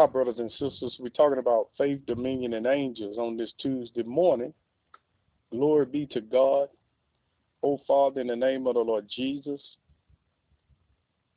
[0.00, 0.96] Hi, brothers and sisters.
[0.98, 4.54] We're talking about faith, dominion, and angels on this Tuesday morning.
[5.52, 6.70] Glory be to God.
[7.62, 9.60] Oh, Father, in the name of the Lord Jesus,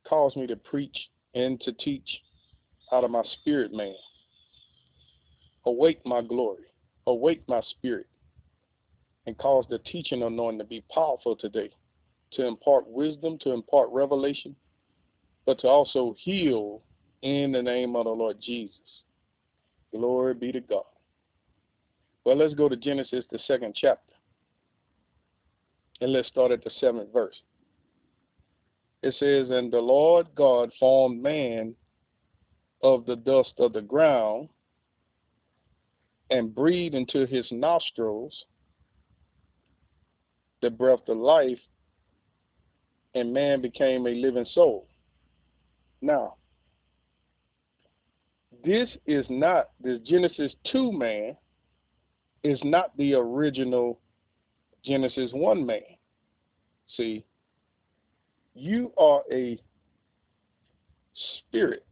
[0.08, 0.96] cause me to preach
[1.34, 2.08] and to teach
[2.90, 3.92] out of my spirit, man.
[5.66, 6.64] Awake my glory,
[7.06, 8.06] awake my spirit,
[9.26, 11.68] and cause the teaching anointing to be powerful today,
[12.32, 14.56] to impart wisdom, to impart revelation,
[15.44, 16.80] but to also heal
[17.24, 18.76] in the name of the Lord Jesus.
[19.90, 20.84] Glory be to God.
[22.24, 24.12] Well, let's go to Genesis, the second chapter.
[26.00, 27.36] And let's start at the seventh verse.
[29.02, 31.74] It says, And the Lord God formed man
[32.82, 34.50] of the dust of the ground
[36.30, 38.34] and breathed into his nostrils
[40.60, 41.58] the breath of life,
[43.14, 44.88] and man became a living soul.
[46.00, 46.34] Now,
[48.64, 51.36] this is not this Genesis 2 man
[52.42, 54.00] is not the original
[54.84, 55.80] Genesis 1 man.
[56.96, 57.24] See,
[58.54, 59.60] you are a
[61.38, 61.86] spirit.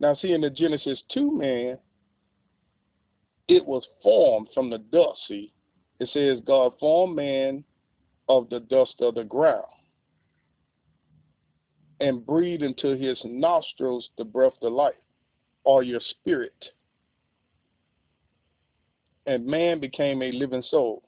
[0.00, 1.78] Now, see, in the Genesis 2 man,
[3.48, 5.18] it was formed from the dust.
[5.28, 5.52] See,
[6.00, 7.64] it says God formed man
[8.28, 9.64] of the dust of the ground
[12.00, 14.94] and breathed into his nostrils the breath of life
[15.64, 16.54] or your spirit.
[19.26, 21.02] And man became a living soul.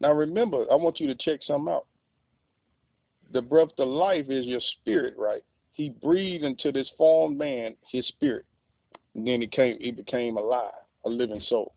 [0.00, 1.86] Now remember, I want you to check something out.
[3.32, 5.42] The breath of life is your spirit, right?
[5.74, 8.46] He breathed into this formed man his spirit.
[9.14, 10.72] And then he came he became alive,
[11.04, 11.74] a living soul.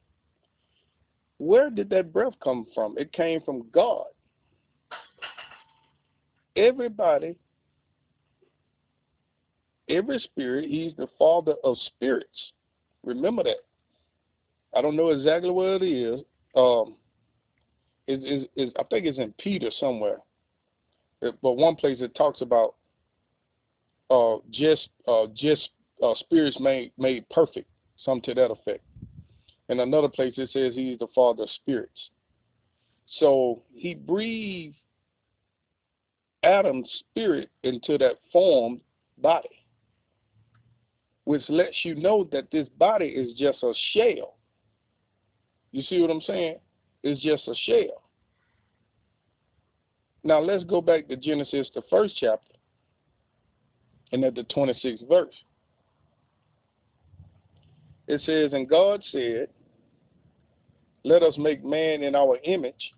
[1.38, 2.98] Where did that breath come from?
[2.98, 4.06] It came from God.
[6.56, 7.36] Everybody
[9.92, 12.30] every spirit, he's the father of spirits.
[13.04, 13.64] Remember that.
[14.76, 16.22] I don't know exactly where it is.
[16.56, 16.96] Um,
[18.08, 20.18] is is is I think it's in Peter somewhere,
[21.22, 22.76] but one place it talks about
[24.10, 25.70] uh, just uh, just
[26.04, 27.68] uh, spirits made made perfect,
[28.04, 28.84] some to that effect.
[29.70, 32.10] And another place it says he's the father of spirits.
[33.20, 34.76] So he breathed
[36.44, 38.82] Adam's spirit into that formed
[39.18, 39.61] body
[41.32, 44.36] which lets you know that this body is just a shell.
[45.72, 46.58] You see what I'm saying?
[47.04, 48.04] It's just a shell.
[50.26, 52.58] Now let's go back to Genesis, the first chapter,
[54.12, 55.34] and at the 26th verse.
[58.08, 59.48] It says, And God said,
[61.06, 62.92] Let us make man in our image,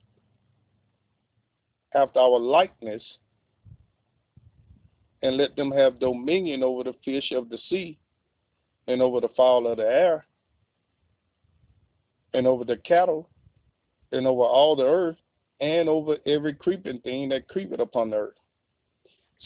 [1.93, 3.03] after our likeness,
[5.21, 7.99] and let them have dominion over the fish of the sea,
[8.87, 10.25] and over the fowl of the air,
[12.33, 13.29] and over the cattle,
[14.11, 15.17] and over all the earth,
[15.61, 18.33] and over every creeping thing that creepeth upon the earth.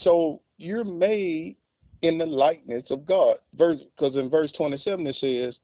[0.02, 1.56] So you're made
[2.02, 3.36] in the likeness of God.
[3.56, 5.54] Verse because in verse 27 it says,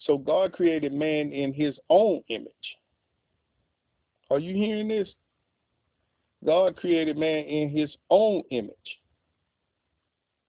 [0.00, 2.50] So God created man in his own image.
[4.30, 5.08] Are you hearing this?
[6.44, 8.74] God created man in his own image.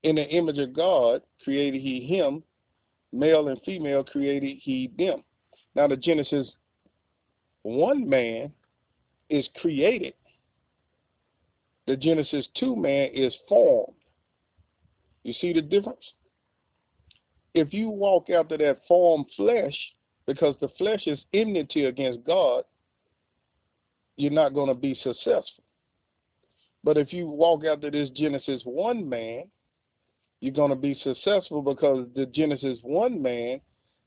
[0.04, 2.44] In the image of God created he him,
[3.12, 5.24] male and female created he them.
[5.76, 6.48] Now the Genesis
[7.64, 8.52] one man
[9.30, 10.14] is created.
[11.88, 13.94] The Genesis two man is formed.
[15.24, 16.04] You see the difference?
[17.54, 19.76] If you walk after that formed flesh,
[20.26, 22.64] because the flesh is enmity against God,
[24.18, 25.64] you're not going to be successful.
[26.84, 29.44] But if you walk after this Genesis one man,
[30.42, 33.62] you're going to be successful because the Genesis 1 man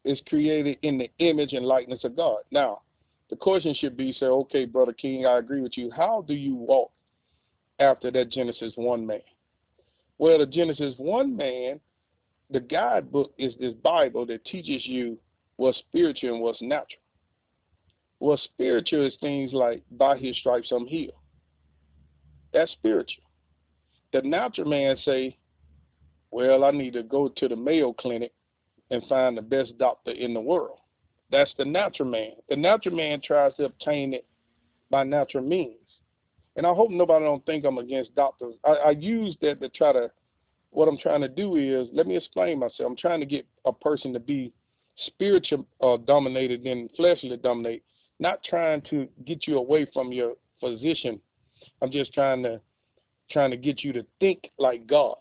[0.04, 2.40] is created in the image and likeness of God.
[2.50, 2.82] Now,
[3.30, 5.90] the question should be say, okay, Brother King, I agree with you.
[5.96, 6.90] How do you walk
[7.78, 9.20] after that Genesis 1 man?
[10.18, 11.80] Well, the Genesis 1 man,
[12.50, 15.16] the guidebook is this Bible that teaches you
[15.56, 17.00] what's spiritual and what's natural.
[18.18, 21.14] What's spiritual is things like, by his stripes I'm healed.
[22.52, 23.24] That's spiritual.
[24.12, 25.36] The natural man say,
[26.34, 28.32] well, I need to go to the Mayo Clinic
[28.90, 30.78] and find the best doctor in the world.
[31.30, 32.32] That's the natural man.
[32.48, 34.26] The natural man tries to obtain it
[34.90, 35.78] by natural means.
[36.56, 38.56] And I hope nobody don't think I'm against doctors.
[38.64, 40.10] I, I use that to try to,
[40.70, 42.90] what I'm trying to do is, let me explain myself.
[42.90, 44.52] I'm trying to get a person to be
[45.06, 47.82] spiritual uh, dominated than fleshly dominated,
[48.18, 51.20] not trying to get you away from your physician.
[51.80, 52.60] I'm just trying to,
[53.30, 55.14] trying to get you to think like God.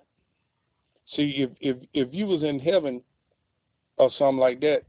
[1.15, 3.01] See, if if if you was in heaven
[3.97, 4.83] or something like that,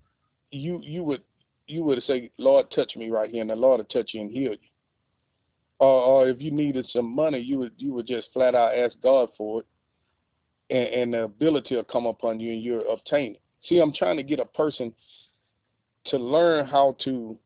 [0.50, 1.22] you you would
[1.66, 4.30] you would say, Lord, touch me right here, and the Lord would touch you and
[4.30, 4.58] heal you.
[5.78, 8.94] Or, or if you needed some money, you would you would just flat out ask
[9.02, 9.66] God for it,
[10.70, 13.40] and, and the ability will come upon you, and you'll obtain it.
[13.68, 14.92] See, I'm trying to get a person
[16.06, 17.36] to learn how to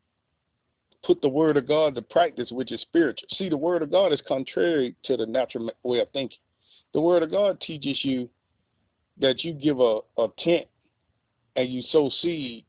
[1.03, 3.27] put the word of God to practice, which is spiritual.
[3.37, 6.37] See, the word of God is contrary to the natural way of thinking.
[6.93, 8.29] The word of God teaches you
[9.19, 10.67] that you give a, a tent
[11.55, 12.65] and you sow seed,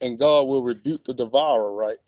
[0.00, 1.98] and God will rebuke the devourer, right?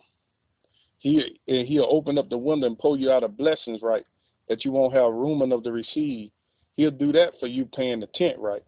[0.98, 4.04] He and He'll open up the window and pull you out of blessings, right?
[4.48, 6.30] That you won't have room enough to receive.
[6.76, 8.62] He'll do that for you paying the tent, right?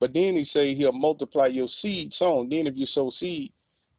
[0.00, 2.48] But then He say He'll multiply your seed sown.
[2.48, 3.52] Then if you sow seed,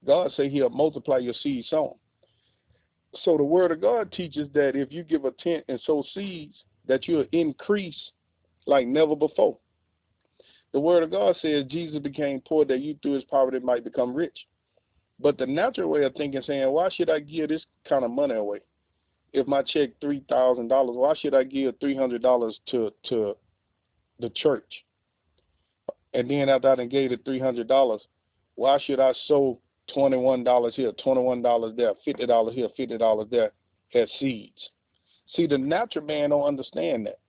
[0.05, 1.95] God say He'll multiply your seed sown.
[3.23, 6.55] So the Word of God teaches that if you give a tent and sow seeds,
[6.87, 7.97] that you'll increase
[8.65, 9.57] like never before.
[10.75, 14.13] The Word of God says Jesus became poor that you through His poverty might become
[14.13, 14.37] rich.
[15.21, 18.35] But the natural way of thinking, saying, why should I give this kind of money
[18.35, 18.59] away?
[19.31, 23.37] If my check three thousand dollars, why should I give three hundred dollars to to
[24.19, 24.69] the church?
[26.13, 28.01] And then after I gave the three hundred dollars,
[28.55, 29.61] why should I sow
[29.93, 33.53] twenty one dollars here, twenty one dollars there, fifty dollars here, fifty dollars there,
[33.93, 34.59] as seeds?
[35.37, 37.19] See, the natural man don't understand that.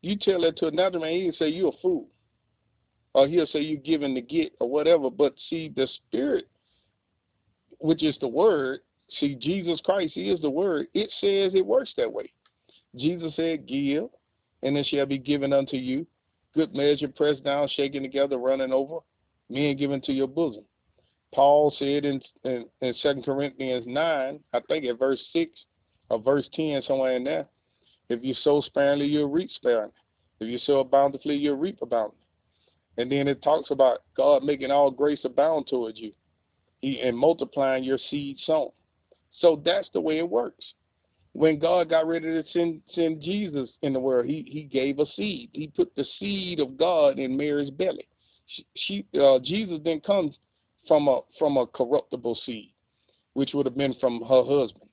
[0.00, 2.08] You tell that to a natural man, he'll say you're a fool,
[3.16, 5.10] or he'll say you're giving to get or whatever.
[5.10, 6.46] But see, the spirit
[7.78, 8.80] which is the word,
[9.18, 12.30] see, Jesus Christ he is the word, it says it works that way.
[12.94, 14.08] Jesus said, Give,
[14.62, 16.06] and it shall be given unto you.
[16.54, 18.98] Good measure, pressed down, shaken together, running over,
[19.48, 20.64] men given to your bosom.
[21.34, 25.50] Paul said in, in, in 2 Corinthians 9, I think at verse 6
[26.10, 27.46] or verse 10, somewhere in there,
[28.10, 29.92] if you sow sparingly, you'll reap sparingly.
[30.40, 32.25] If you sow bountifully, you'll reap aboundingly.
[32.98, 36.12] And then it talks about God making all grace abound towards you
[36.82, 38.70] and multiplying your seed sown.
[39.40, 40.64] So that's the way it works.
[41.32, 45.06] When God got ready to send send Jesus in the world, he he gave a
[45.14, 45.50] seed.
[45.52, 48.08] He put the seed of God in Mary's belly.
[48.46, 50.34] She, she uh, Jesus then comes
[50.88, 52.72] from a from a corruptible seed,
[53.34, 54.88] which would have been from her husband.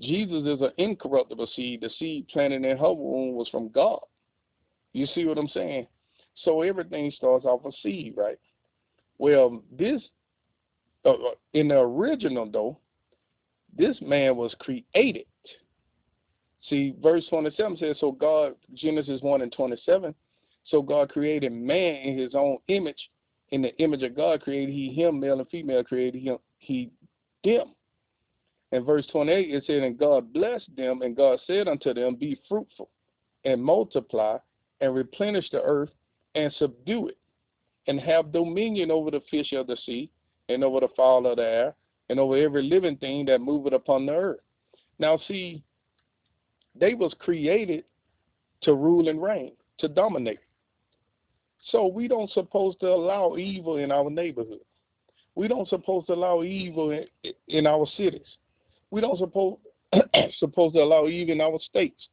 [0.00, 1.80] Jesus is an incorruptible seed.
[1.80, 4.00] The seed planted in her womb was from God.
[4.92, 5.88] You see what I'm saying?
[6.36, 8.38] So everything starts off a seed, right?
[9.18, 10.02] Well, this
[11.04, 11.16] uh, uh,
[11.52, 12.78] in the original though,
[13.76, 15.26] this man was created.
[16.68, 20.14] See, verse 27 says, So God, Genesis 1 and 27,
[20.66, 23.10] so God created man in his own image.
[23.50, 26.90] In the image of God created he him, male and female created him, he
[27.44, 27.72] them.
[28.72, 32.40] And verse 28, it said, And God blessed them, and God said unto them, Be
[32.48, 32.88] fruitful,
[33.44, 34.38] and multiply,
[34.80, 35.90] and replenish the earth,
[36.34, 37.18] and subdue it,
[37.86, 40.10] and have dominion over the fish of the sea,
[40.48, 41.74] and over the fowl of the air,
[42.08, 44.40] and over every living thing that moveth upon the earth.
[44.98, 45.62] Now see,
[46.74, 47.84] they was created
[48.62, 50.38] to rule and reign, to dominate.
[51.70, 54.60] So we don't supposed to allow evil in our neighborhood.
[55.34, 57.06] We don't supposed to allow evil in,
[57.48, 58.26] in our cities.
[58.90, 59.58] We don't suppose
[60.38, 62.08] supposed to allow evil in our states.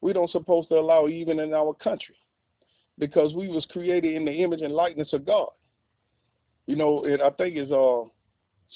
[0.00, 2.14] We don't supposed to allow evil in our country
[2.98, 5.50] because we was created in the image and likeness of God.
[6.66, 8.08] You know, and I think it's uh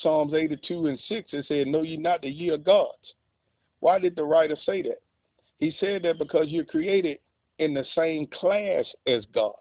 [0.02, 3.14] Psalms 82 and 6, it said, Know ye not the ye of gods.
[3.80, 5.00] Why did the writer say that?
[5.58, 7.18] He said that because you're created
[7.58, 9.52] in the same class as God.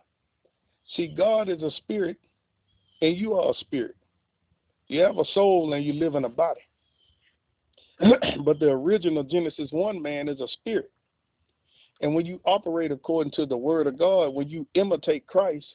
[0.95, 2.17] See, God is a spirit,
[3.01, 3.95] and you are a spirit.
[4.87, 6.61] You have a soul and you live in a body.
[8.43, 10.91] but the original Genesis 1 man is a spirit.
[12.01, 15.65] And when you operate according to the word of God, when you imitate Christ,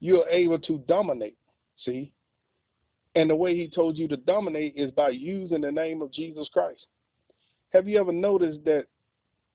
[0.00, 1.36] you're able to dominate.
[1.84, 2.12] See?
[3.14, 6.48] And the way he told you to dominate is by using the name of Jesus
[6.52, 6.86] Christ.
[7.72, 8.86] Have you ever noticed that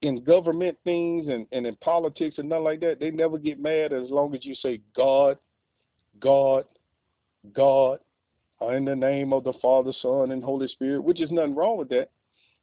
[0.02, 3.92] in government things and, and in politics and nothing like that, they never get mad
[3.92, 5.38] as long as you say God,
[6.20, 6.66] God,
[7.54, 8.00] God,
[8.60, 11.78] or in the name of the Father, Son, and Holy Spirit, which is nothing wrong
[11.78, 12.10] with that.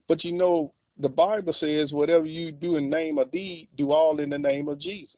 [0.09, 4.21] But you know, the Bible says whatever you do in name or deed, do all
[4.21, 5.11] in the name of Jesus.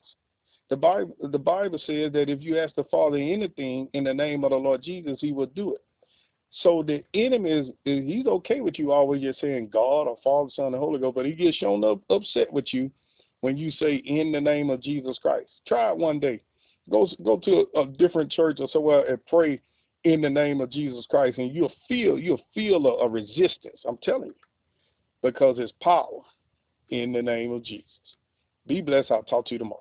[0.70, 4.44] The Bible, the Bible says that if you ask the Father anything in the name
[4.44, 5.82] of the Lord Jesus, He will do it.
[6.62, 10.66] So the enemy is, he's okay with you always just saying God or Father, Son,
[10.66, 12.90] and Holy Ghost, but he gets shown up upset with you
[13.40, 15.48] when you say in the name of Jesus Christ.
[15.66, 16.40] Try it one day.
[16.90, 19.60] Go go to a, a different church or somewhere and pray
[20.04, 23.78] in the name of Jesus Christ, and you'll feel you'll feel a, a resistance.
[23.86, 24.34] I'm telling you,
[25.22, 26.20] because it's power
[26.90, 27.84] in the name of Jesus.
[28.66, 29.10] Be blessed.
[29.10, 29.80] I'll talk to you tomorrow.